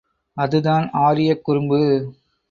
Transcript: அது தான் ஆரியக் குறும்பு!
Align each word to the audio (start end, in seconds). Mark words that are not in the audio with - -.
அது 0.37 0.61
தான் 0.61 0.85
ஆரியக் 1.01 1.43
குறும்பு! 1.43 1.79